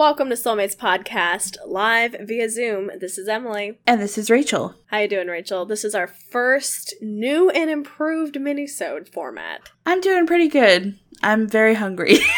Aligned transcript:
Welcome 0.00 0.30
to 0.30 0.34
Soulmates 0.34 0.74
Podcast, 0.74 1.58
live 1.66 2.16
via 2.22 2.48
Zoom. 2.48 2.90
This 2.98 3.18
is 3.18 3.28
Emily. 3.28 3.78
And 3.86 4.00
this 4.00 4.16
is 4.16 4.30
Rachel. 4.30 4.74
How 4.86 5.00
you 5.00 5.08
doing, 5.08 5.28
Rachel? 5.28 5.66
This 5.66 5.84
is 5.84 5.94
our 5.94 6.06
first 6.06 6.94
new 7.02 7.50
and 7.50 7.68
improved 7.68 8.36
minisode 8.36 9.12
format. 9.12 9.68
I'm 9.84 10.00
doing 10.00 10.26
pretty 10.26 10.48
good. 10.48 10.98
I'm 11.22 11.46
very 11.46 11.74
hungry. 11.74 12.16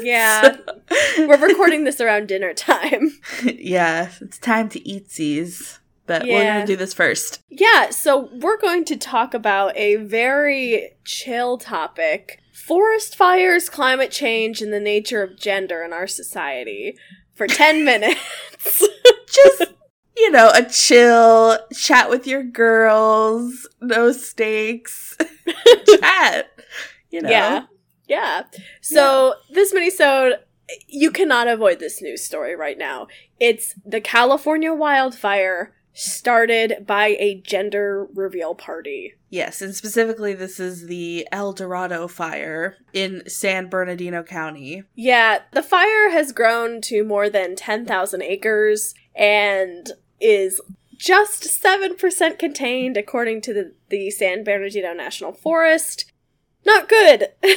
Yeah, 0.00 0.56
we're 1.16 1.36
recording 1.36 1.84
this 1.84 2.00
around 2.00 2.26
dinner 2.26 2.54
time. 2.54 3.20
yeah, 3.44 4.10
it's 4.20 4.36
time 4.38 4.68
to 4.70 4.88
eat 4.88 5.10
these. 5.10 5.78
But 6.06 6.24
we're 6.24 6.42
gonna 6.42 6.66
do 6.66 6.74
this 6.74 6.92
first. 6.92 7.40
Yeah, 7.48 7.90
so 7.90 8.28
we're 8.32 8.58
going 8.58 8.84
to 8.86 8.96
talk 8.96 9.32
about 9.32 9.76
a 9.76 9.94
very 9.96 10.94
chill 11.04 11.56
topic 11.56 12.41
forest 12.62 13.16
fires, 13.16 13.68
climate 13.68 14.10
change, 14.10 14.62
and 14.62 14.72
the 14.72 14.80
nature 14.80 15.22
of 15.22 15.38
gender 15.38 15.82
in 15.82 15.92
our 15.92 16.06
society 16.06 16.96
for 17.34 17.46
10 17.46 17.84
minutes. 17.84 18.86
Just 19.26 19.64
you 20.16 20.30
know, 20.30 20.50
a 20.54 20.64
chill 20.64 21.58
chat 21.72 22.08
with 22.08 22.26
your 22.26 22.42
girls, 22.42 23.68
no 23.80 24.12
stakes. 24.12 25.16
chat. 26.00 26.50
You 27.10 27.22
know. 27.22 27.30
Yeah. 27.30 27.66
Yeah. 28.08 28.42
So 28.80 29.34
this 29.50 29.72
minisode, 29.72 30.36
you 30.86 31.10
cannot 31.10 31.48
avoid 31.48 31.78
this 31.78 32.02
news 32.02 32.24
story 32.24 32.54
right 32.54 32.78
now. 32.78 33.08
It's 33.40 33.74
the 33.84 34.00
California 34.00 34.72
wildfire 34.72 35.74
started 35.94 36.84
by 36.86 37.08
a 37.18 37.40
gender 37.40 38.06
reveal 38.14 38.54
party. 38.54 39.14
Yes, 39.28 39.60
and 39.62 39.74
specifically 39.74 40.34
this 40.34 40.58
is 40.58 40.86
the 40.86 41.26
El 41.32 41.52
Dorado 41.52 42.08
fire 42.08 42.76
in 42.92 43.22
San 43.28 43.68
Bernardino 43.68 44.22
County. 44.22 44.84
Yeah, 44.94 45.40
the 45.52 45.62
fire 45.62 46.10
has 46.10 46.32
grown 46.32 46.80
to 46.82 47.04
more 47.04 47.28
than 47.28 47.56
10,000 47.56 48.22
acres 48.22 48.94
and 49.14 49.90
is 50.20 50.60
just 50.96 51.44
7% 51.44 52.38
contained 52.38 52.96
according 52.96 53.40
to 53.42 53.52
the, 53.52 53.74
the 53.88 54.10
San 54.10 54.44
Bernardino 54.44 54.92
National 54.92 55.32
Forest. 55.32 56.10
Not 56.64 56.88
good. 56.88 57.28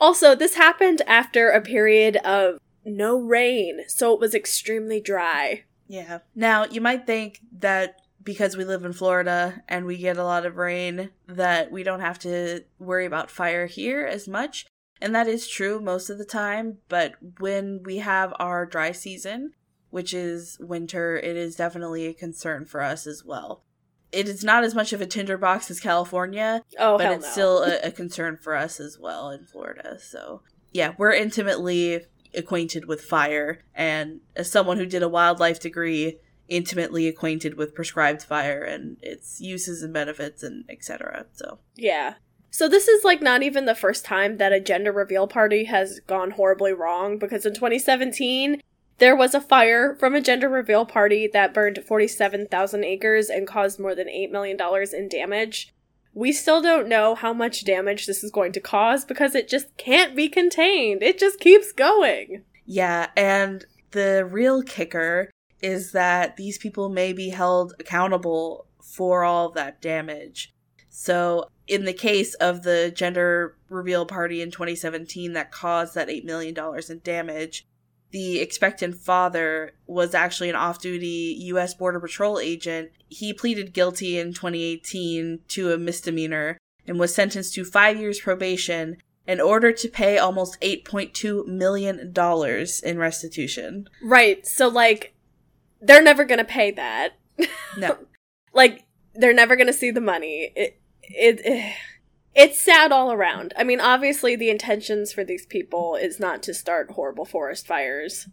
also, 0.00 0.34
this 0.34 0.54
happened 0.54 1.02
after 1.06 1.48
a 1.48 1.62
period 1.62 2.16
of 2.16 2.58
no 2.84 3.18
rain, 3.18 3.80
so 3.88 4.12
it 4.12 4.20
was 4.20 4.34
extremely 4.34 5.00
dry. 5.00 5.64
Yeah. 5.88 6.18
Now, 6.34 6.64
you 6.64 6.80
might 6.80 7.06
think 7.06 7.40
that 7.58 8.00
because 8.22 8.56
we 8.56 8.64
live 8.64 8.84
in 8.84 8.92
Florida 8.92 9.62
and 9.68 9.86
we 9.86 9.96
get 9.98 10.16
a 10.16 10.24
lot 10.24 10.44
of 10.46 10.56
rain, 10.56 11.10
that 11.28 11.70
we 11.70 11.82
don't 11.84 12.00
have 12.00 12.18
to 12.20 12.64
worry 12.78 13.06
about 13.06 13.30
fire 13.30 13.66
here 13.66 14.04
as 14.04 14.26
much. 14.26 14.66
And 15.00 15.14
that 15.14 15.28
is 15.28 15.46
true 15.46 15.80
most 15.80 16.10
of 16.10 16.18
the 16.18 16.24
time. 16.24 16.78
But 16.88 17.14
when 17.38 17.82
we 17.84 17.98
have 17.98 18.32
our 18.38 18.66
dry 18.66 18.92
season, 18.92 19.52
which 19.90 20.12
is 20.12 20.56
winter, 20.60 21.16
it 21.16 21.36
is 21.36 21.54
definitely 21.54 22.06
a 22.06 22.14
concern 22.14 22.64
for 22.64 22.82
us 22.82 23.06
as 23.06 23.24
well. 23.24 23.62
It 24.10 24.28
is 24.28 24.42
not 24.42 24.64
as 24.64 24.74
much 24.74 24.92
of 24.92 25.00
a 25.00 25.06
tinderbox 25.06 25.70
as 25.70 25.80
California, 25.80 26.62
Oh, 26.78 26.96
but 26.98 27.12
it's 27.12 27.26
no. 27.26 27.30
still 27.30 27.62
a, 27.62 27.78
a 27.84 27.90
concern 27.92 28.36
for 28.36 28.56
us 28.56 28.80
as 28.80 28.98
well 28.98 29.30
in 29.30 29.44
Florida. 29.44 29.98
So, 30.00 30.42
yeah, 30.72 30.94
we're 30.96 31.12
intimately 31.12 32.06
acquainted 32.34 32.86
with 32.86 33.02
fire, 33.02 33.60
and 33.74 34.20
as 34.34 34.50
someone 34.50 34.78
who 34.78 34.86
did 34.86 35.02
a 35.02 35.08
wildlife 35.08 35.60
degree, 35.60 36.18
intimately 36.48 37.08
acquainted 37.08 37.56
with 37.56 37.74
prescribed 37.74 38.22
fire 38.22 38.62
and 38.62 38.96
its 39.02 39.40
uses 39.40 39.82
and 39.82 39.92
benefits 39.92 40.42
and 40.42 40.64
etc. 40.68 41.26
So, 41.32 41.58
Yeah. 41.74 42.14
So 42.50 42.68
this 42.68 42.88
is 42.88 43.04
like 43.04 43.20
not 43.20 43.42
even 43.42 43.66
the 43.66 43.74
first 43.74 44.04
time 44.04 44.38
that 44.38 44.52
a 44.52 44.60
gender 44.60 44.92
reveal 44.92 45.26
party 45.26 45.64
has 45.64 46.00
gone 46.06 46.30
horribly 46.30 46.72
wrong 46.72 47.18
because 47.18 47.44
in 47.44 47.52
2017 47.52 48.62
there 48.98 49.14
was 49.14 49.34
a 49.34 49.40
fire 49.40 49.94
from 49.96 50.14
a 50.14 50.22
gender 50.22 50.48
reveal 50.48 50.86
party 50.86 51.26
that 51.26 51.52
burned 51.52 51.84
47,000 51.86 52.84
acres 52.84 53.28
and 53.28 53.46
caused 53.46 53.78
more 53.78 53.94
than 53.94 54.08
8 54.08 54.32
million 54.32 54.56
dollars 54.56 54.94
in 54.94 55.08
damage. 55.08 55.74
We 56.16 56.32
still 56.32 56.62
don't 56.62 56.88
know 56.88 57.14
how 57.14 57.34
much 57.34 57.66
damage 57.66 58.06
this 58.06 58.24
is 58.24 58.30
going 58.30 58.52
to 58.52 58.60
cause 58.60 59.04
because 59.04 59.34
it 59.34 59.48
just 59.48 59.76
can't 59.76 60.16
be 60.16 60.30
contained. 60.30 61.02
It 61.02 61.18
just 61.18 61.38
keeps 61.38 61.72
going. 61.72 62.42
yeah, 62.64 63.08
and 63.16 63.66
the 63.90 64.24
real 64.24 64.62
kicker 64.62 65.30
is 65.60 65.92
that 65.92 66.36
these 66.38 66.56
people 66.56 66.88
may 66.88 67.12
be 67.12 67.28
held 67.28 67.74
accountable 67.78 68.66
for 68.82 69.24
all 69.24 69.50
that 69.50 69.82
damage. 69.82 70.54
So, 70.88 71.50
in 71.66 71.84
the 71.84 71.92
case 71.92 72.32
of 72.34 72.62
the 72.62 72.90
gender 72.94 73.58
reveal 73.68 74.06
party 74.06 74.40
in 74.40 74.50
2017 74.50 75.34
that 75.34 75.52
caused 75.52 75.94
that 75.96 76.08
$8 76.08 76.24
million 76.24 76.56
in 76.88 77.00
damage, 77.04 77.66
the 78.10 78.40
expectant 78.40 78.96
father 78.96 79.72
was 79.86 80.14
actually 80.14 80.48
an 80.48 80.56
off 80.56 80.80
duty 80.80 81.36
U.S. 81.46 81.74
Border 81.74 82.00
Patrol 82.00 82.38
agent. 82.38 82.90
He 83.08 83.32
pleaded 83.32 83.72
guilty 83.72 84.18
in 84.18 84.32
2018 84.32 85.40
to 85.48 85.72
a 85.72 85.78
misdemeanor 85.78 86.58
and 86.86 86.98
was 86.98 87.14
sentenced 87.14 87.54
to 87.54 87.64
five 87.64 87.98
years 87.98 88.20
probation 88.20 88.96
in 89.26 89.40
order 89.40 89.72
to 89.72 89.88
pay 89.88 90.18
almost 90.18 90.60
$8.2 90.60 91.46
million 91.46 92.14
in 92.84 92.98
restitution. 92.98 93.88
Right. 94.02 94.46
So 94.46 94.68
like 94.68 95.14
they're 95.80 96.02
never 96.02 96.24
going 96.24 96.38
to 96.38 96.44
pay 96.44 96.70
that. 96.72 97.18
No. 97.76 97.98
like 98.54 98.84
they're 99.14 99.34
never 99.34 99.56
going 99.56 99.66
to 99.66 99.72
see 99.72 99.90
the 99.90 100.00
money. 100.00 100.52
It, 100.54 100.80
it 101.02 101.40
eh. 101.44 101.72
It's 102.36 102.60
sad 102.60 102.92
all 102.92 103.10
around. 103.10 103.54
I 103.56 103.64
mean, 103.64 103.80
obviously 103.80 104.36
the 104.36 104.50
intentions 104.50 105.12
for 105.12 105.24
these 105.24 105.46
people 105.46 105.96
is 105.96 106.20
not 106.20 106.42
to 106.44 106.54
start 106.54 106.90
horrible 106.92 107.24
forest 107.24 107.66
fires. 107.66 108.28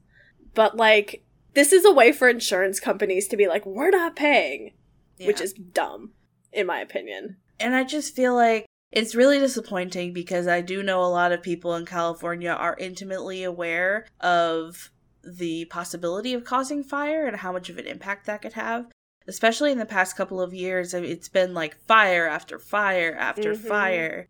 But 0.53 0.75
like 0.75 1.23
this 1.53 1.71
is 1.71 1.85
a 1.85 1.91
way 1.91 2.11
for 2.11 2.27
insurance 2.27 2.79
companies 2.79 3.27
to 3.29 3.37
be 3.37 3.47
like 3.47 3.65
we're 3.65 3.89
not 3.89 4.15
paying, 4.15 4.73
which 5.19 5.39
is 5.39 5.53
dumb 5.53 6.11
in 6.51 6.67
my 6.67 6.79
opinion. 6.79 7.37
And 7.59 7.73
I 7.73 7.85
just 7.85 8.15
feel 8.15 8.35
like 8.35 8.65
it's 8.91 9.15
really 9.15 9.39
disappointing 9.39 10.13
because 10.13 10.47
I 10.47 10.61
do 10.61 10.83
know 10.83 11.01
a 11.01 11.07
lot 11.07 11.31
of 11.31 11.41
people 11.41 11.73
in 11.75 11.85
California 11.85 12.51
are 12.51 12.75
intimately 12.77 13.43
aware 13.43 14.05
of 14.19 14.91
the 15.23 15.65
possibility 15.65 16.33
of 16.33 16.43
causing 16.43 16.83
fire 16.83 17.25
and 17.25 17.37
how 17.37 17.53
much 17.53 17.69
of 17.69 17.77
an 17.77 17.87
impact 17.87 18.25
that 18.25 18.41
could 18.41 18.53
have. 18.53 18.87
Especially 19.27 19.71
in 19.71 19.77
the 19.77 19.85
past 19.85 20.15
couple 20.17 20.41
of 20.41 20.53
years, 20.53 20.93
it's 20.93 21.29
been 21.29 21.53
like 21.53 21.77
fire 21.87 22.27
after 22.27 22.59
fire 22.59 23.15
after 23.17 23.53
Mhm. 23.53 23.67
fire 23.67 24.27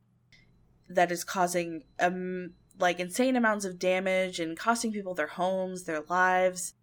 that 0.90 1.12
is 1.12 1.24
causing 1.24 1.84
um 2.00 2.54
like 2.80 3.00
insane 3.00 3.36
amounts 3.36 3.66
of 3.66 3.80
damage 3.80 4.40
and 4.40 4.58
costing 4.58 4.92
people 4.92 5.14
their 5.14 5.28
homes, 5.28 5.84
their 5.84 6.02
lives. 6.10 6.74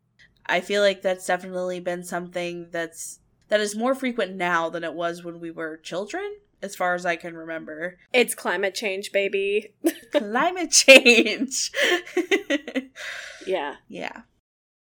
I 0.46 0.60
feel 0.60 0.82
like 0.82 1.02
that's 1.02 1.26
definitely 1.26 1.80
been 1.80 2.02
something 2.04 2.68
that's 2.70 3.20
that 3.48 3.60
is 3.60 3.76
more 3.76 3.94
frequent 3.94 4.36
now 4.36 4.70
than 4.70 4.84
it 4.84 4.94
was 4.94 5.24
when 5.24 5.40
we 5.40 5.50
were 5.50 5.76
children, 5.78 6.36
as 6.62 6.76
far 6.76 6.94
as 6.94 7.04
I 7.04 7.16
can 7.16 7.36
remember. 7.36 7.98
It's 8.12 8.34
climate 8.34 8.74
change, 8.74 9.10
baby. 9.12 9.74
Climate 10.12 10.70
change. 10.70 11.72
yeah. 13.46 13.76
yeah. 13.88 14.22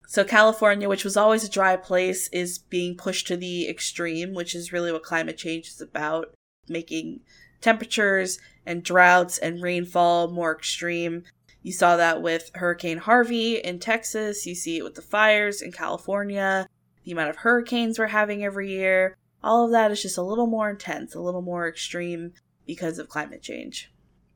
So 0.09 0.23
California, 0.23 0.89
which 0.89 1.03
was 1.03 1.15
always 1.15 1.43
a 1.43 1.49
dry 1.51 1.75
place, 1.75 2.29
is 2.29 2.57
being 2.57 2.97
pushed 2.97 3.27
to 3.27 3.37
the 3.37 3.69
extreme, 3.69 4.33
which 4.33 4.55
is 4.55 4.73
really 4.73 4.91
what 4.91 5.03
climate 5.03 5.37
change 5.37 5.67
is 5.67 5.81
about, 5.81 6.33
making 6.67 7.19
temperatures 7.61 8.39
and 8.65 8.81
droughts 8.83 9.37
and 9.37 9.61
rainfall 9.61 10.31
more 10.31 10.51
extreme. 10.51 11.25
You 11.61 11.71
saw 11.71 11.95
that 11.95 12.23
with 12.23 12.49
Hurricane 12.55 12.97
Harvey 12.97 13.57
in 13.57 13.77
Texas, 13.77 14.47
you 14.47 14.55
see 14.55 14.77
it 14.77 14.83
with 14.83 14.95
the 14.95 15.03
fires 15.03 15.61
in 15.61 15.71
California, 15.71 16.67
the 17.03 17.11
amount 17.11 17.29
of 17.29 17.35
hurricanes 17.35 17.99
we're 17.99 18.07
having 18.07 18.43
every 18.43 18.71
year. 18.71 19.15
All 19.43 19.65
of 19.65 19.71
that 19.73 19.91
is 19.91 20.01
just 20.01 20.17
a 20.17 20.23
little 20.23 20.47
more 20.47 20.71
intense, 20.71 21.13
a 21.13 21.21
little 21.21 21.43
more 21.43 21.67
extreme 21.67 22.33
because 22.65 22.97
of 22.97 23.09
climate 23.09 23.43
change. 23.43 23.91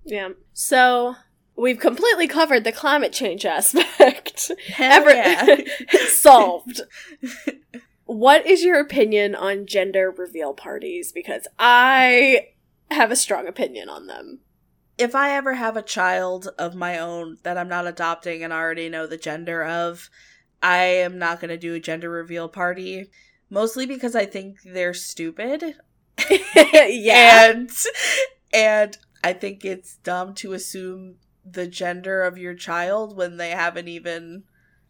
Yeah. 0.05 0.33
So 0.53 1.15
we've 1.55 1.79
completely 1.79 2.27
covered 2.27 2.63
the 2.63 2.71
climate 2.71 3.13
change 3.13 3.45
aspect. 3.45 4.51
Hell 4.67 4.91
Ever- 4.91 5.13
yeah. 5.13 5.57
solved. 6.07 6.81
What 8.05 8.45
is 8.45 8.63
your 8.63 8.79
opinion 8.79 9.33
on 9.35 9.65
gender 9.65 10.11
reveal 10.11 10.53
parties? 10.53 11.11
Because 11.11 11.47
I 11.57 12.49
have 12.91 13.11
a 13.11 13.15
strong 13.15 13.47
opinion 13.47 13.89
on 13.89 14.07
them. 14.07 14.39
if 14.97 15.15
I 15.15 15.31
ever 15.31 15.53
have 15.55 15.75
a 15.77 15.81
child 15.81 16.49
of 16.59 16.75
my 16.75 16.99
own 16.99 17.37
that 17.43 17.57
I'm 17.57 17.69
not 17.69 17.87
adopting 17.87 18.43
and 18.43 18.53
I 18.53 18.57
already 18.59 18.89
know 18.89 19.07
the 19.07 19.17
gender 19.17 19.63
of, 19.63 20.09
I 20.61 20.77
am 20.83 21.17
not 21.17 21.39
going 21.39 21.49
to 21.49 21.57
do 21.57 21.73
a 21.73 21.79
gender 21.79 22.09
reveal 22.09 22.47
party. 22.49 23.09
Mostly 23.49 23.85
because 23.85 24.15
I 24.15 24.25
think 24.25 24.57
they're 24.65 24.93
stupid. 24.93 25.75
yeah. 26.75 27.49
And 27.51 27.69
and 28.53 28.97
I 29.23 29.33
think 29.33 29.63
it's 29.65 29.95
dumb 29.97 30.33
to 30.35 30.53
assume 30.53 31.15
the 31.45 31.67
gender 31.67 32.23
of 32.23 32.37
your 32.37 32.53
child 32.53 33.15
when 33.15 33.37
they 33.37 33.51
haven't 33.51 33.87
even 33.87 34.43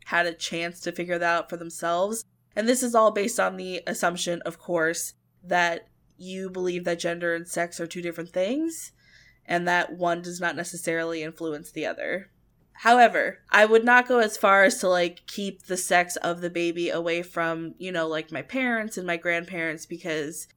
had 0.06 0.26
a 0.26 0.34
chance 0.34 0.80
to 0.82 0.92
figure 0.92 1.18
that 1.18 1.36
out 1.36 1.50
for 1.50 1.58
themselves. 1.58 2.26
And 2.56 2.68
this 2.68 2.84
is 2.84 2.94
all 2.94 3.12
based 3.12 3.40
on 3.40 3.58
the 3.58 3.82
assumption, 3.88 4.42
of 4.46 4.60
course, 4.60 5.14
that 5.44 5.88
you 6.18 6.50
believe 6.50 6.84
that 6.84 7.00
gender 7.00 7.34
and 7.34 7.48
sex 7.48 7.80
are 7.80 7.88
two 7.88 8.02
different 8.02 8.30
things 8.32 8.92
and 9.46 9.68
that 9.68 9.94
one 9.94 10.22
does 10.22 10.40
not 10.40 10.56
necessarily 10.56 11.24
influence 11.24 11.72
the 11.72 11.86
other. 11.86 12.30
However, 12.78 13.40
I 13.50 13.66
would 13.66 13.84
not 13.84 14.08
go 14.08 14.20
as 14.20 14.38
far 14.38 14.64
as 14.64 14.80
to 14.80 14.90
like 14.90 15.26
keep 15.28 15.64
the 15.64 15.78
sex 15.78 16.16
of 16.18 16.42
the 16.42 16.50
baby 16.50 16.90
away 16.90 17.22
from, 17.22 17.76
you 17.78 17.92
know, 17.92 18.08
like 18.08 18.32
my 18.32 18.42
parents 18.42 18.98
and 18.98 19.06
my 19.06 19.18
grandparents 19.18 19.86
because 19.86 20.48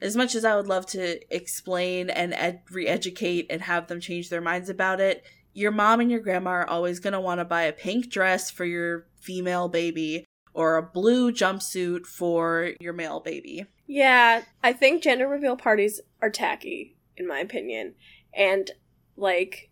as 0.00 0.16
much 0.16 0.34
as 0.34 0.44
I 0.44 0.56
would 0.56 0.66
love 0.66 0.86
to 0.86 1.34
explain 1.34 2.10
and 2.10 2.34
ed- 2.34 2.62
re-educate 2.70 3.46
and 3.50 3.62
have 3.62 3.88
them 3.88 4.00
change 4.00 4.28
their 4.28 4.40
minds 4.40 4.68
about 4.68 5.00
it, 5.00 5.24
your 5.56 5.72
mom 5.72 6.00
and 6.00 6.10
your 6.10 6.20
grandma 6.20 6.50
are 6.50 6.68
always 6.68 7.00
going 7.00 7.14
to 7.14 7.20
want 7.20 7.40
to 7.40 7.44
buy 7.44 7.62
a 7.62 7.72
pink 7.72 8.10
dress 8.10 8.50
for 8.50 8.66
your 8.66 9.06
female 9.18 9.68
baby 9.68 10.26
or 10.52 10.76
a 10.76 10.82
blue 10.82 11.32
jumpsuit 11.32 12.04
for 12.04 12.72
your 12.78 12.92
male 12.92 13.20
baby. 13.20 13.64
Yeah, 13.86 14.42
I 14.62 14.74
think 14.74 15.02
gender 15.02 15.26
reveal 15.26 15.56
parties 15.56 16.02
are 16.20 16.28
tacky, 16.28 16.94
in 17.16 17.26
my 17.26 17.38
opinion. 17.38 17.94
And, 18.34 18.70
like, 19.16 19.70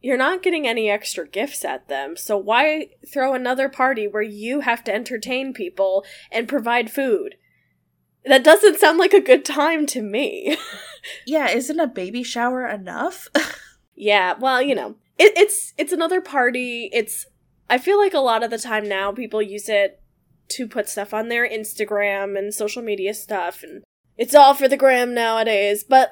you're 0.00 0.16
not 0.16 0.44
getting 0.44 0.68
any 0.68 0.88
extra 0.88 1.26
gifts 1.26 1.64
at 1.64 1.88
them, 1.88 2.16
so 2.16 2.36
why 2.36 2.90
throw 3.12 3.34
another 3.34 3.68
party 3.68 4.06
where 4.06 4.22
you 4.22 4.60
have 4.60 4.84
to 4.84 4.94
entertain 4.94 5.52
people 5.52 6.04
and 6.30 6.46
provide 6.46 6.92
food? 6.92 7.34
That 8.24 8.44
doesn't 8.44 8.78
sound 8.78 8.98
like 8.98 9.12
a 9.12 9.20
good 9.20 9.44
time 9.44 9.84
to 9.86 10.00
me. 10.00 10.56
yeah, 11.26 11.48
isn't 11.48 11.80
a 11.80 11.88
baby 11.88 12.22
shower 12.22 12.68
enough? 12.68 13.28
yeah, 13.96 14.34
well, 14.38 14.62
you 14.62 14.76
know, 14.76 14.94
it, 15.18 15.32
it's 15.36 15.72
it's 15.78 15.92
another 15.92 16.20
party. 16.20 16.90
It's 16.92 17.26
I 17.68 17.78
feel 17.78 17.98
like 17.98 18.14
a 18.14 18.18
lot 18.18 18.42
of 18.42 18.50
the 18.50 18.58
time 18.58 18.88
now 18.88 19.12
people 19.12 19.42
use 19.42 19.68
it 19.68 20.00
to 20.48 20.68
put 20.68 20.88
stuff 20.88 21.14
on 21.14 21.28
their 21.28 21.48
Instagram 21.48 22.38
and 22.38 22.52
social 22.52 22.82
media 22.82 23.14
stuff 23.14 23.62
and 23.62 23.82
it's 24.16 24.34
all 24.34 24.54
for 24.54 24.68
the 24.68 24.76
gram 24.76 25.14
nowadays. 25.14 25.84
But 25.84 26.10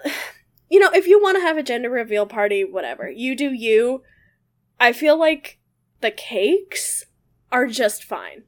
you 0.71 0.79
know, 0.81 0.91
if 0.93 1.07
you 1.07 1.21
want 1.21 1.37
to 1.37 1.43
have 1.43 1.57
a 1.57 1.63
gender 1.63 1.91
reveal 1.91 2.27
party, 2.27 2.65
whatever, 2.65 3.11
you 3.11 3.37
do 3.37 3.53
you. 3.53 4.03
I 4.81 4.93
feel 4.93 5.19
like 5.19 5.61
the 6.01 6.11
cakes 6.11 7.05
are 7.53 7.67
just 7.67 8.03
fine. 8.03 8.45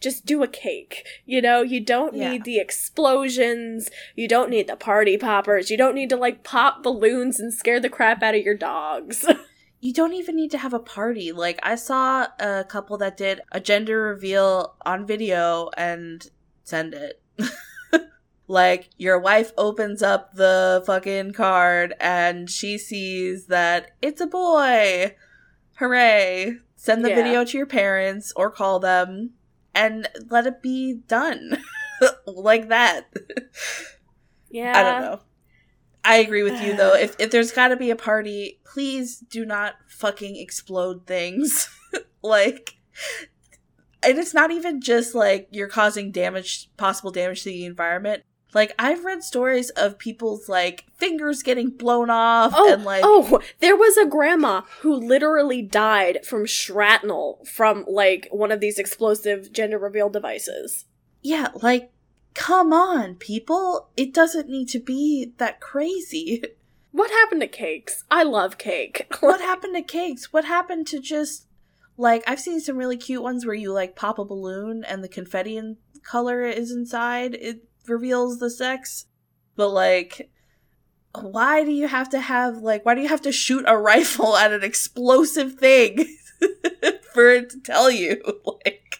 Just 0.00 0.26
do 0.26 0.42
a 0.42 0.48
cake. 0.48 1.06
You 1.24 1.40
know, 1.40 1.62
you 1.62 1.80
don't 1.80 2.14
yeah. 2.14 2.32
need 2.32 2.44
the 2.44 2.58
explosions. 2.58 3.90
You 4.14 4.28
don't 4.28 4.50
need 4.50 4.66
the 4.66 4.76
party 4.76 5.16
poppers. 5.16 5.70
You 5.70 5.76
don't 5.76 5.94
need 5.94 6.10
to 6.10 6.16
like 6.16 6.44
pop 6.44 6.82
balloons 6.82 7.38
and 7.38 7.52
scare 7.52 7.80
the 7.80 7.88
crap 7.88 8.22
out 8.22 8.34
of 8.34 8.42
your 8.42 8.56
dogs. 8.56 9.24
you 9.80 9.92
don't 9.92 10.14
even 10.14 10.36
need 10.36 10.50
to 10.52 10.58
have 10.58 10.74
a 10.74 10.78
party. 10.78 11.32
Like 11.32 11.60
I 11.62 11.74
saw 11.74 12.26
a 12.40 12.64
couple 12.64 12.98
that 12.98 13.16
did 13.16 13.40
a 13.52 13.60
gender 13.60 14.00
reveal 14.02 14.74
on 14.84 15.06
video 15.06 15.70
and 15.76 16.28
send 16.64 16.94
it. 16.94 17.22
Like 18.48 18.90
your 18.96 19.18
wife 19.18 19.52
opens 19.58 20.02
up 20.02 20.34
the 20.34 20.82
fucking 20.86 21.32
card 21.32 21.94
and 22.00 22.48
she 22.48 22.78
sees 22.78 23.46
that 23.46 23.92
it's 24.00 24.20
a 24.20 24.26
boy. 24.26 25.16
Hooray. 25.76 26.58
Send 26.76 27.04
the 27.04 27.10
yeah. 27.10 27.16
video 27.16 27.44
to 27.44 27.58
your 27.58 27.66
parents 27.66 28.32
or 28.36 28.50
call 28.50 28.78
them 28.78 29.30
and 29.74 30.08
let 30.30 30.46
it 30.46 30.62
be 30.62 31.00
done. 31.08 31.58
like 32.26 32.68
that. 32.68 33.12
Yeah. 34.50 34.72
I 34.76 34.82
don't 34.82 35.02
know. 35.02 35.20
I 36.06 36.16
agree 36.18 36.42
with 36.42 36.62
you 36.62 36.76
though. 36.76 36.94
If 36.94 37.16
if 37.18 37.30
there's 37.30 37.52
got 37.52 37.68
to 37.68 37.76
be 37.76 37.90
a 37.90 37.96
party, 37.96 38.60
please 38.64 39.18
do 39.18 39.44
not 39.44 39.74
fucking 39.88 40.36
explode 40.36 41.06
things. 41.06 41.68
like 42.22 42.76
and 44.02 44.18
it's 44.18 44.34
not 44.34 44.50
even 44.50 44.80
just 44.80 45.14
like 45.14 45.48
you're 45.50 45.68
causing 45.68 46.12
damage 46.12 46.70
possible 46.76 47.10
damage 47.10 47.42
to 47.42 47.50
the 47.50 47.64
environment 47.64 48.22
like 48.54 48.74
I've 48.78 49.04
read 49.04 49.22
stories 49.22 49.70
of 49.70 49.98
people's 49.98 50.48
like 50.48 50.86
fingers 50.94 51.42
getting 51.42 51.70
blown 51.70 52.08
off 52.08 52.54
oh, 52.56 52.72
and 52.72 52.84
like 52.84 53.02
Oh, 53.04 53.40
there 53.60 53.76
was 53.76 53.98
a 53.98 54.06
grandma 54.06 54.62
who 54.80 54.94
literally 54.94 55.60
died 55.60 56.24
from 56.24 56.46
shrapnel 56.46 57.44
from 57.44 57.84
like 57.86 58.28
one 58.30 58.50
of 58.50 58.60
these 58.60 58.78
explosive 58.78 59.52
gender 59.52 59.78
reveal 59.78 60.08
devices. 60.08 60.86
Yeah, 61.22 61.48
like 61.60 61.90
come 62.36 62.70
on, 62.72 63.14
people. 63.14 63.88
It 63.96 64.12
doesn't 64.12 64.48
need 64.48 64.68
to 64.68 64.78
be 64.78 65.32
that 65.38 65.60
crazy. 65.60 66.42
What 66.92 67.10
happened 67.10 67.42
to 67.42 67.46
cakes? 67.46 68.04
I 68.10 68.22
love 68.22 68.56
cake. 68.56 69.14
what 69.20 69.42
happened 69.42 69.76
to 69.76 69.82
cakes? 69.82 70.32
What 70.32 70.46
happened 70.46 70.86
to 70.86 70.98
just 70.98 71.46
like 71.98 72.22
I've 72.26 72.40
seen 72.40 72.58
some 72.58 72.78
really 72.78 72.96
cute 72.96 73.22
ones 73.22 73.44
where 73.44 73.54
you 73.54 73.70
like 73.70 73.96
pop 73.96 74.18
a 74.18 74.24
balloon 74.24 74.82
and 74.82 75.04
the 75.04 75.08
confetti 75.08 75.58
and 75.58 75.76
color 76.02 76.46
is 76.46 76.70
inside. 76.70 77.34
It 77.34 77.64
reveals 77.86 78.38
the 78.38 78.48
sex. 78.48 79.04
But 79.56 79.68
like 79.68 80.30
why 81.20 81.64
do 81.64 81.70
you 81.70 81.86
have 81.86 82.08
to 82.10 82.20
have 82.20 82.56
like 82.58 82.86
why 82.86 82.94
do 82.94 83.02
you 83.02 83.08
have 83.08 83.22
to 83.22 83.32
shoot 83.32 83.64
a 83.66 83.76
rifle 83.92 84.34
at 84.34 84.54
an 84.54 84.64
explosive 84.64 85.56
thing 85.56 86.16
for 87.12 87.28
it 87.28 87.50
to 87.50 87.60
tell 87.60 87.90
you 87.90 88.22
like 88.64 88.95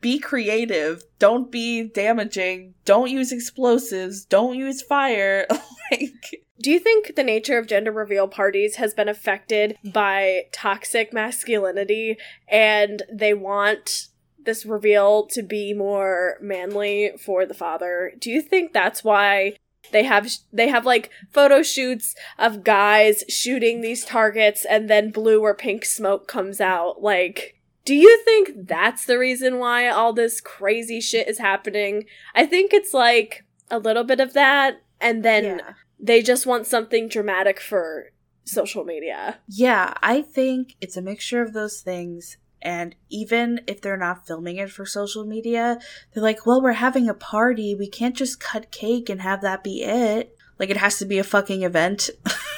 be 0.00 0.18
creative 0.18 1.04
don't 1.18 1.50
be 1.50 1.84
damaging 1.88 2.74
don't 2.84 3.10
use 3.10 3.32
explosives 3.32 4.24
don't 4.24 4.56
use 4.56 4.82
fire 4.82 5.46
like 5.90 6.42
do 6.60 6.70
you 6.70 6.78
think 6.78 7.16
the 7.16 7.24
nature 7.24 7.58
of 7.58 7.66
gender 7.66 7.90
reveal 7.90 8.28
parties 8.28 8.76
has 8.76 8.94
been 8.94 9.08
affected 9.08 9.76
by 9.84 10.42
toxic 10.52 11.12
masculinity 11.12 12.16
and 12.48 13.02
they 13.12 13.34
want 13.34 14.08
this 14.44 14.66
reveal 14.66 15.26
to 15.26 15.42
be 15.42 15.72
more 15.72 16.36
manly 16.40 17.12
for 17.18 17.46
the 17.46 17.54
father. 17.54 18.12
Do 18.18 18.30
you 18.30 18.42
think 18.42 18.72
that's 18.72 19.04
why 19.04 19.56
they 19.90 20.04
have 20.04 20.30
they 20.52 20.68
have 20.68 20.86
like 20.86 21.10
photo 21.30 21.62
shoots 21.62 22.14
of 22.38 22.64
guys 22.64 23.24
shooting 23.28 23.80
these 23.80 24.04
targets 24.04 24.64
and 24.64 24.88
then 24.88 25.10
blue 25.10 25.40
or 25.42 25.54
pink 25.54 25.84
smoke 25.84 26.28
comes 26.28 26.60
out? 26.60 27.02
Like 27.02 27.56
do 27.84 27.94
you 27.94 28.22
think 28.24 28.66
that's 28.66 29.06
the 29.06 29.18
reason 29.18 29.58
why 29.58 29.88
all 29.88 30.12
this 30.12 30.40
crazy 30.40 31.00
shit 31.00 31.28
is 31.28 31.38
happening? 31.38 32.04
I 32.34 32.46
think 32.46 32.72
it's 32.72 32.94
like 32.94 33.44
a 33.70 33.78
little 33.78 34.04
bit 34.04 34.20
of 34.20 34.34
that 34.34 34.82
and 35.00 35.24
then 35.24 35.44
yeah. 35.44 35.72
they 35.98 36.22
just 36.22 36.46
want 36.46 36.66
something 36.66 37.08
dramatic 37.08 37.60
for 37.60 38.12
social 38.44 38.84
media. 38.84 39.38
Yeah, 39.48 39.94
I 40.02 40.22
think 40.22 40.76
it's 40.80 40.96
a 40.96 41.02
mixture 41.02 41.42
of 41.42 41.52
those 41.52 41.80
things 41.80 42.36
and 42.62 42.94
even 43.10 43.60
if 43.66 43.80
they're 43.80 43.96
not 43.96 44.26
filming 44.26 44.56
it 44.56 44.70
for 44.70 44.86
social 44.86 45.24
media, 45.24 45.78
they're 46.12 46.22
like, 46.22 46.46
well, 46.46 46.62
we're 46.62 46.72
having 46.72 47.08
a 47.08 47.14
party. 47.14 47.74
We 47.74 47.88
can't 47.88 48.16
just 48.16 48.40
cut 48.40 48.70
cake 48.70 49.08
and 49.08 49.20
have 49.20 49.42
that 49.42 49.64
be 49.64 49.82
it. 49.82 50.36
Like, 50.58 50.70
it 50.70 50.76
has 50.76 50.98
to 50.98 51.04
be 51.04 51.18
a 51.18 51.24
fucking 51.24 51.62
event. 51.62 52.10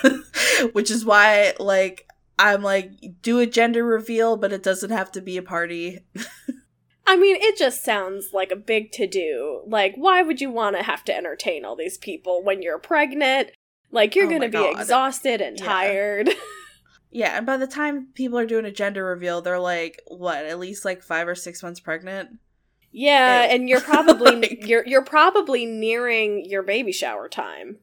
Which 0.73 0.91
is 0.91 1.05
why, 1.05 1.55
like, 1.59 2.07
I'm 2.39 2.63
like, 2.63 2.91
do 3.23 3.39
a 3.39 3.47
gender 3.47 3.85
reveal, 3.85 4.37
but 4.37 4.53
it 4.53 4.63
doesn't 4.63 4.91
have 4.91 5.13
to 5.13 5.21
be 5.21 5.37
a 5.37 5.43
party. 5.43 6.01
I 7.07 7.17
mean, 7.17 7.37
it 7.39 7.57
just 7.57 7.85
sounds 7.85 8.31
like 8.33 8.51
a 8.51 8.57
big 8.57 8.91
to 8.93 9.07
do. 9.07 9.63
Like, 9.67 9.95
why 9.97 10.23
would 10.23 10.41
you 10.41 10.51
want 10.51 10.77
to 10.77 10.83
have 10.83 11.05
to 11.05 11.17
entertain 11.17 11.65
all 11.65 11.77
these 11.77 11.99
people 11.99 12.43
when 12.43 12.63
you're 12.63 12.79
pregnant? 12.79 13.51
Like, 13.91 14.17
you're 14.17 14.27
oh 14.27 14.31
going 14.31 14.41
to 14.41 14.49
be 14.49 14.59
God. 14.59 14.81
exhausted 14.81 15.41
and 15.41 15.59
yeah. 15.59 15.65
tired. 15.65 16.31
Yeah, 17.15 17.37
and 17.37 17.47
by 17.47 17.59
the 17.59 17.69
time 17.69 18.09
people 18.13 18.41
are 18.41 18.45
doing 18.45 18.65
a 18.65 18.73
gender 18.73 19.05
reveal, 19.05 19.41
they're 19.41 19.61
like, 19.61 20.03
what, 20.09 20.45
at 20.47 20.59
least 20.59 20.85
like 20.85 21.01
five 21.01 21.29
or 21.29 21.37
six 21.37 21.63
months 21.63 21.79
pregnant? 21.79 22.41
Yeah, 22.91 23.43
and 23.43 23.69
you're 23.69 23.81
probably 23.83 24.35
like... 24.35 24.67
you're 24.67 24.85
you're 24.85 25.05
probably 25.05 25.65
nearing 25.65 26.45
your 26.45 26.65
baby 26.65 26.91
shower 26.91 27.29
time. 27.29 27.79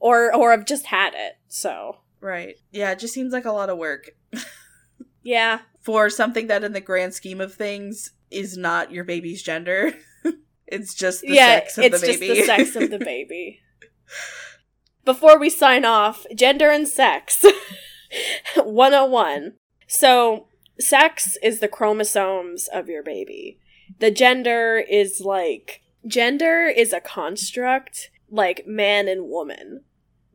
Or 0.00 0.34
or 0.34 0.50
have 0.50 0.66
just 0.66 0.86
had 0.86 1.14
it, 1.14 1.38
so. 1.46 1.98
Right. 2.26 2.56
Yeah, 2.72 2.90
it 2.90 2.98
just 2.98 3.14
seems 3.14 3.32
like 3.32 3.44
a 3.44 3.52
lot 3.52 3.70
of 3.70 3.78
work. 3.78 4.10
yeah. 5.22 5.60
For 5.80 6.10
something 6.10 6.48
that 6.48 6.64
in 6.64 6.72
the 6.72 6.80
grand 6.80 7.14
scheme 7.14 7.40
of 7.40 7.54
things 7.54 8.10
is 8.32 8.56
not 8.56 8.90
your 8.90 9.04
baby's 9.04 9.44
gender. 9.44 9.92
it's 10.66 10.92
just 10.92 11.20
the 11.20 11.34
yeah, 11.34 11.60
sex 11.60 11.78
of 11.78 11.84
the 11.84 11.98
baby. 12.00 12.26
It's 12.26 12.48
just 12.48 12.56
the 12.58 12.64
sex 12.64 12.76
of 12.76 12.90
the 12.90 12.98
baby. 13.04 13.60
Before 15.04 15.38
we 15.38 15.48
sign 15.48 15.84
off, 15.84 16.26
gender 16.34 16.68
and 16.68 16.88
sex. 16.88 17.44
101. 18.56 19.52
So, 19.86 20.48
sex 20.80 21.38
is 21.44 21.60
the 21.60 21.68
chromosomes 21.68 22.66
of 22.66 22.88
your 22.88 23.04
baby. 23.04 23.60
The 24.00 24.10
gender 24.10 24.78
is 24.78 25.20
like 25.20 25.82
gender 26.04 26.66
is 26.66 26.92
a 26.92 27.00
construct 27.00 28.10
like 28.28 28.66
man 28.66 29.06
and 29.06 29.28
woman. 29.28 29.84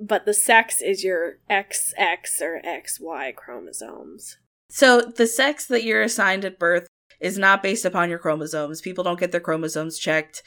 But 0.02 0.26
the 0.26 0.34
sex 0.34 0.82
is 0.82 1.04
your 1.04 1.38
XX 1.50 2.42
or 2.42 2.62
XY 2.66 3.36
chromosomes. 3.36 4.38
So, 4.70 5.02
the 5.02 5.28
sex 5.28 5.66
that 5.68 5.84
you're 5.84 6.02
assigned 6.02 6.44
at 6.44 6.58
birth 6.58 6.88
is 7.20 7.38
not 7.38 7.62
based 7.62 7.86
upon 7.86 8.10
your 8.10 8.18
chromosomes. 8.18 8.82
People 8.82 9.04
don't 9.04 9.20
get 9.20 9.32
their 9.32 9.40
chromosomes 9.40 10.00
checked. 10.00 10.44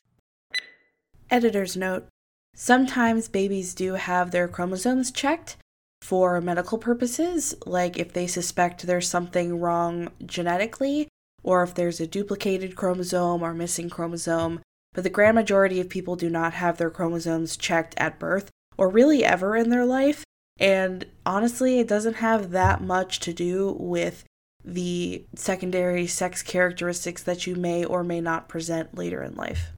Editor's 1.31 1.77
note 1.77 2.09
Sometimes 2.57 3.29
babies 3.29 3.75
do 3.75 3.95
have 3.95 4.31
their 4.31 4.49
chromosomes 4.49 5.11
checked, 5.11 5.57
for 6.05 6.39
medical 6.43 6.77
purposes, 6.77 7.55
like 7.65 7.99
if 7.99 8.13
they 8.13 8.27
suspect 8.27 8.87
there's 8.87 9.09
something 9.09 9.59
wrong 9.59 10.11
genetically, 10.27 11.09
or 11.43 11.63
if 11.63 11.75
there's 11.75 11.99
a 11.99 12.07
duplicated 12.07 12.77
chromosome 12.77 13.43
or 13.43 13.55
missing 13.55 13.89
chromosome. 13.89 14.61
But 14.93 15.05
the 15.05 15.11
grand 15.11 15.35
majority 15.35 15.81
of 15.81 15.89
people 15.89 16.15
do 16.15 16.29
not 16.29 16.53
have 16.53 16.77
their 16.77 16.91
chromosomes 16.91 17.57
checked 17.57 17.95
at 17.97 18.19
birth, 18.19 18.51
or 18.77 18.89
really 18.89 19.25
ever 19.25 19.57
in 19.57 19.71
their 19.71 19.85
life. 19.85 20.25
And 20.59 21.07
honestly, 21.27 21.81
it 21.81 21.89
doesn't 21.89 22.17
have 22.17 22.51
that 22.51 22.81
much 22.81 23.21
to 23.21 23.33
do 23.33 23.77
with 23.79 24.25
the 24.65 25.27
secondary 25.35 26.07
sex 26.07 26.43
characteristics 26.43 27.23
that 27.23 27.47
you 27.47 27.55
may 27.55 27.85
or 27.85 28.03
may 28.03 28.21
not 28.21 28.49
present 28.49 28.97
later 28.97 29.23
in 29.23 29.35
life. 29.35 29.73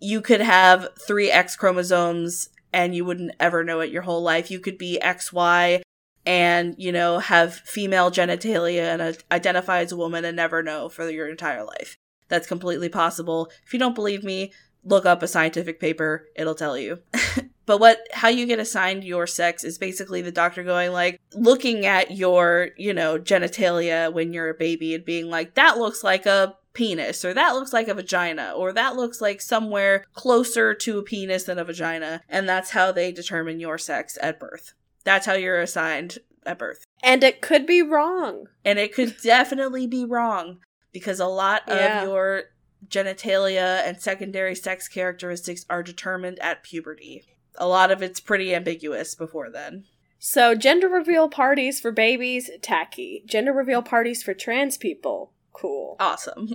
You 0.00 0.20
could 0.20 0.40
have 0.40 0.88
three 1.06 1.30
X 1.30 1.54
chromosomes 1.54 2.48
and 2.72 2.94
you 2.94 3.04
wouldn't 3.04 3.34
ever 3.38 3.62
know 3.62 3.80
it 3.80 3.90
your 3.90 4.02
whole 4.02 4.22
life. 4.22 4.50
You 4.50 4.58
could 4.58 4.78
be 4.78 4.98
XY 5.02 5.82
and, 6.24 6.74
you 6.78 6.90
know, 6.90 7.18
have 7.18 7.54
female 7.54 8.10
genitalia 8.10 8.94
and 8.94 9.18
identify 9.30 9.80
as 9.80 9.92
a 9.92 9.96
woman 9.96 10.24
and 10.24 10.36
never 10.36 10.62
know 10.62 10.88
for 10.88 11.08
your 11.10 11.28
entire 11.28 11.64
life. 11.64 11.96
That's 12.28 12.46
completely 12.46 12.88
possible. 12.88 13.50
If 13.66 13.72
you 13.72 13.78
don't 13.78 13.94
believe 13.94 14.24
me, 14.24 14.52
look 14.84 15.06
up 15.06 15.22
a 15.22 15.28
scientific 15.28 15.78
paper, 15.80 16.26
it'll 16.36 16.54
tell 16.54 16.76
you. 16.76 16.98
but 17.66 17.78
what 17.78 17.98
how 18.12 18.28
you 18.28 18.46
get 18.46 18.58
assigned 18.58 19.04
your 19.04 19.26
sex 19.26 19.62
is 19.64 19.78
basically 19.78 20.22
the 20.22 20.32
doctor 20.32 20.62
going 20.64 20.92
like 20.92 21.20
looking 21.34 21.86
at 21.86 22.10
your, 22.10 22.70
you 22.76 22.92
know, 22.92 23.18
genitalia 23.18 24.12
when 24.12 24.32
you're 24.32 24.50
a 24.50 24.54
baby 24.54 24.94
and 24.94 25.04
being 25.04 25.28
like 25.30 25.54
that 25.54 25.78
looks 25.78 26.02
like 26.02 26.26
a 26.26 26.56
penis 26.74 27.22
or 27.24 27.34
that 27.34 27.50
looks 27.54 27.72
like 27.72 27.86
a 27.88 27.94
vagina 27.94 28.52
or 28.56 28.72
that 28.72 28.96
looks 28.96 29.20
like 29.20 29.40
somewhere 29.42 30.04
closer 30.14 30.72
to 30.74 30.98
a 30.98 31.02
penis 31.02 31.44
than 31.44 31.58
a 31.58 31.64
vagina 31.64 32.22
and 32.30 32.48
that's 32.48 32.70
how 32.70 32.90
they 32.90 33.12
determine 33.12 33.60
your 33.60 33.76
sex 33.78 34.16
at 34.22 34.40
birth. 34.40 34.72
That's 35.04 35.26
how 35.26 35.34
you're 35.34 35.60
assigned 35.60 36.18
at 36.46 36.58
birth. 36.58 36.84
And 37.02 37.22
it 37.22 37.40
could 37.42 37.66
be 37.66 37.82
wrong. 37.82 38.46
And 38.64 38.78
it 38.78 38.94
could 38.94 39.16
definitely 39.22 39.86
be 39.86 40.04
wrong 40.04 40.58
because 40.92 41.20
a 41.20 41.26
lot 41.26 41.62
Yeah. 41.68 42.02
of 42.02 42.08
your 42.08 42.44
genitalia 42.88 43.86
and 43.86 44.00
secondary 44.00 44.54
sex 44.54 44.88
characteristics 44.88 45.64
are 45.68 45.82
determined 45.82 46.38
at 46.40 46.62
puberty. 46.62 47.24
A 47.56 47.66
lot 47.66 47.90
of 47.90 48.02
it's 48.02 48.20
pretty 48.20 48.54
ambiguous 48.54 49.14
before 49.14 49.50
then. 49.50 49.84
So, 50.18 50.54
gender 50.54 50.88
reveal 50.88 51.28
parties 51.28 51.80
for 51.80 51.90
babies, 51.90 52.50
tacky. 52.60 53.24
Gender 53.26 53.52
reveal 53.52 53.82
parties 53.82 54.22
for 54.22 54.34
trans 54.34 54.76
people, 54.76 55.32
cool. 55.52 55.96
Awesome. 56.00 56.48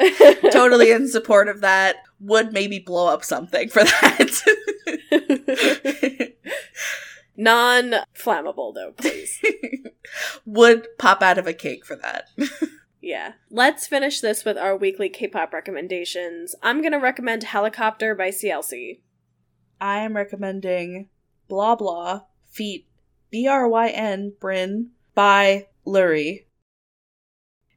totally 0.50 0.90
in 0.90 1.08
support 1.08 1.48
of 1.48 1.60
that. 1.60 1.96
Would 2.20 2.52
maybe 2.52 2.78
blow 2.78 3.06
up 3.08 3.24
something 3.24 3.68
for 3.68 3.84
that. 3.84 4.42
Non 7.34 7.94
flammable, 8.14 8.74
though, 8.74 8.92
please. 8.92 9.40
Would 10.44 10.86
pop 10.98 11.22
out 11.22 11.38
of 11.38 11.46
a 11.46 11.54
cake 11.54 11.84
for 11.84 11.96
that. 11.96 12.28
Yeah. 13.02 13.32
Let's 13.50 13.86
finish 13.86 14.20
this 14.20 14.44
with 14.44 14.56
our 14.56 14.76
weekly 14.76 15.08
K 15.08 15.26
pop 15.26 15.52
recommendations. 15.52 16.54
I'm 16.62 16.80
going 16.80 16.92
to 16.92 16.98
recommend 16.98 17.42
Helicopter 17.42 18.14
by 18.14 18.28
CLC. 18.28 19.00
I 19.80 19.98
am 19.98 20.16
recommending 20.16 21.08
Blah 21.48 21.74
Blah 21.74 22.22
Feet 22.50 22.86
B 23.30 23.48
R 23.48 23.68
Y 23.68 23.88
N 23.88 24.34
Bryn 24.40 24.90
by 25.14 25.66
Lurie. 25.86 26.44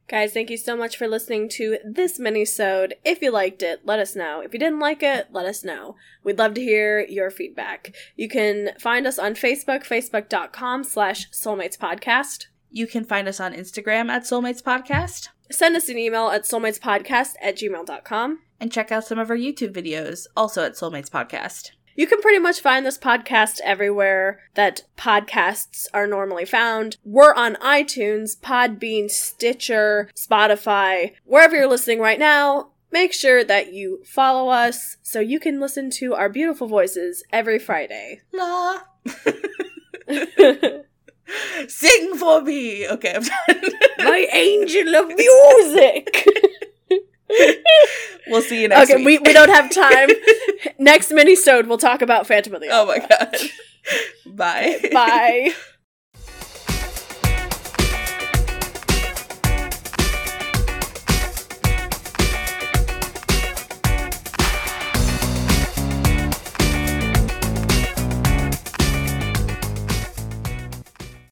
Guys, 0.08 0.32
thank 0.32 0.50
you 0.50 0.56
so 0.56 0.76
much 0.76 0.96
for 0.96 1.08
listening 1.08 1.48
to 1.48 1.78
this 1.84 2.20
mini-sode. 2.20 2.94
If 3.04 3.20
you 3.20 3.32
liked 3.32 3.60
it, 3.60 3.80
let 3.84 3.98
us 3.98 4.14
know. 4.14 4.40
If 4.40 4.52
you 4.52 4.60
didn't 4.60 4.78
like 4.78 5.02
it, 5.02 5.26
let 5.32 5.46
us 5.46 5.64
know. 5.64 5.96
We'd 6.22 6.38
love 6.38 6.54
to 6.54 6.60
hear 6.60 7.00
your 7.00 7.28
feedback. 7.28 7.92
You 8.14 8.28
can 8.28 8.70
find 8.78 9.04
us 9.04 9.18
on 9.18 9.34
Facebook, 9.34 9.84
facebook.com 9.84 10.84
slash 10.84 11.28
soulmatespodcast. 11.32 12.46
You 12.76 12.86
can 12.86 13.04
find 13.04 13.26
us 13.26 13.40
on 13.40 13.54
Instagram 13.54 14.10
at 14.10 14.24
Soulmates 14.24 14.62
Podcast 14.62 15.28
Send 15.50 15.76
us 15.76 15.88
an 15.88 15.98
email 15.98 16.28
at 16.28 16.42
soulmatespodcast 16.42 17.34
at 17.40 17.56
gmail.com. 17.56 18.40
and 18.60 18.72
check 18.72 18.90
out 18.90 19.04
some 19.04 19.18
of 19.18 19.30
our 19.30 19.36
YouTube 19.36 19.72
videos, 19.72 20.26
also 20.36 20.64
at 20.64 20.72
Soulmates 20.72 21.10
Podcast. 21.10 21.70
You 21.94 22.06
can 22.06 22.20
pretty 22.20 22.38
much 22.38 22.60
find 22.60 22.84
this 22.84 22.98
podcast 22.98 23.60
everywhere 23.64 24.40
that 24.54 24.82
podcasts 24.98 25.86
are 25.94 26.06
normally 26.06 26.44
found. 26.44 26.98
We're 27.04 27.34
on 27.34 27.54
iTunes, 27.56 28.38
Podbean, 28.38 29.10
Stitcher, 29.10 30.10
Spotify, 30.14 31.14
wherever 31.24 31.56
you're 31.56 31.68
listening 31.68 32.00
right 32.00 32.18
now. 32.18 32.72
Make 32.92 33.14
sure 33.14 33.42
that 33.44 33.72
you 33.72 34.02
follow 34.04 34.50
us 34.50 34.98
so 35.02 35.20
you 35.20 35.40
can 35.40 35.60
listen 35.60 35.90
to 35.92 36.14
our 36.14 36.28
beautiful 36.28 36.68
voices 36.68 37.24
every 37.32 37.58
Friday. 37.58 38.20
La. 38.32 38.80
Sing 41.68 42.14
for 42.16 42.42
me. 42.42 42.88
Okay, 42.88 43.14
I'm 43.14 43.22
done. 43.22 43.72
My 43.98 44.26
angel 44.32 44.94
of 44.94 45.08
music! 45.16 46.28
we'll 48.28 48.42
see 48.42 48.62
you 48.62 48.68
next 48.68 48.90
okay, 48.90 48.98
we, 48.98 49.18
week. 49.18 49.22
we 49.26 49.32
don't 49.32 49.48
have 49.50 49.70
time. 49.74 50.10
Next 50.78 51.10
mini-sode, 51.10 51.66
we'll 51.66 51.78
talk 51.78 52.02
about 52.02 52.26
Phantom 52.26 52.54
of 52.54 52.60
the 52.60 52.70
Opera. 52.70 52.76
oh 52.80 52.86
my 52.86 53.06
god. 53.08 53.36
Bye. 54.36 54.78
Bye. 54.92 55.54